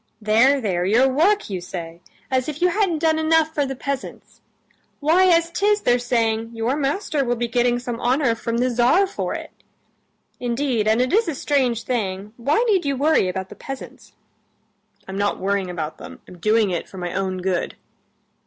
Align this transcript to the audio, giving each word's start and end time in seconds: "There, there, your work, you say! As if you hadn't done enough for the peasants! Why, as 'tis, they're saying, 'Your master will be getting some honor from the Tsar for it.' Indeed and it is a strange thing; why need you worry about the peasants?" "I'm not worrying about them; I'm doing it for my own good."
"There, 0.19 0.59
there, 0.59 0.83
your 0.83 1.07
work, 1.07 1.47
you 1.47 1.61
say! 1.61 2.01
As 2.31 2.49
if 2.49 2.59
you 2.59 2.69
hadn't 2.69 2.97
done 2.97 3.19
enough 3.19 3.53
for 3.53 3.67
the 3.67 3.75
peasants! 3.75 4.41
Why, 4.99 5.25
as 5.27 5.51
'tis, 5.51 5.81
they're 5.81 5.99
saying, 5.99 6.55
'Your 6.55 6.75
master 6.75 7.23
will 7.23 7.35
be 7.35 7.47
getting 7.47 7.77
some 7.77 7.99
honor 7.99 8.33
from 8.33 8.57
the 8.57 8.71
Tsar 8.71 9.05
for 9.05 9.35
it.' 9.35 9.51
Indeed 10.39 10.87
and 10.87 11.01
it 11.03 11.13
is 11.13 11.27
a 11.27 11.35
strange 11.35 11.83
thing; 11.83 12.33
why 12.37 12.57
need 12.67 12.83
you 12.83 12.95
worry 12.97 13.27
about 13.29 13.49
the 13.49 13.55
peasants?" 13.55 14.13
"I'm 15.07 15.19
not 15.19 15.37
worrying 15.37 15.69
about 15.69 15.99
them; 15.99 16.19
I'm 16.27 16.39
doing 16.39 16.71
it 16.71 16.89
for 16.89 16.97
my 16.97 17.13
own 17.13 17.37
good." 17.37 17.75